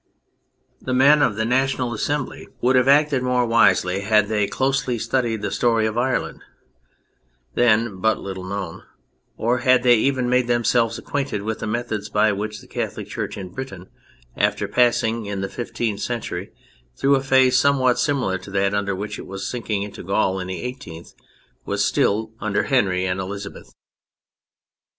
The 0.81 0.95
men 0.95 1.21
of 1.21 1.35
the 1.35 1.45
National 1.45 1.93
Assembly 1.93 2.47
would 2.59 2.75
THE 2.75 2.79
CATHOLIC 2.79 3.09
CHURCH 3.11 3.19
239 3.19 3.21
have 3.21 3.21
acted 3.21 3.21
more 3.21 3.45
wisely 3.45 3.99
had 4.01 4.29
they 4.29 4.47
closely 4.47 4.97
studied 4.97 5.43
the 5.43 5.51
story 5.51 5.85
of 5.85 5.95
Ireland 5.95 6.41
(then 7.53 7.97
but 7.99 8.17
little 8.17 8.43
known), 8.43 8.81
or 9.37 9.59
had 9.59 9.83
they 9.83 9.93
even 9.97 10.27
made 10.27 10.47
themselves 10.47 10.97
acquainted 10.97 11.43
with 11.43 11.59
the 11.59 11.67
methods 11.67 12.09
by 12.09 12.31
which 12.31 12.61
the 12.61 12.67
Catholic 12.67 13.09
Church 13.09 13.37
in 13.37 13.49
Britain, 13.49 13.91
after 14.35 14.67
passing 14.67 15.27
in 15.27 15.41
the 15.41 15.49
fifteenth 15.49 15.99
century 15.99 16.51
through 16.97 17.15
a 17.15 17.21
phase 17.21 17.59
some 17.59 17.77
what 17.77 17.99
similar 17.99 18.39
to 18.39 18.49
that 18.49 18.73
under 18.73 18.95
which 18.95 19.19
it 19.19 19.27
was 19.27 19.47
sinking 19.47 19.83
in 19.83 19.91
Gaul 19.91 20.39
in 20.39 20.47
the 20.47 20.63
eighteenth, 20.63 21.13
was 21.63 21.85
stifled 21.85 22.33
under 22.39 22.63
Henry 22.63 23.05
and 23.05 23.19
Elizabeth. 23.19 23.71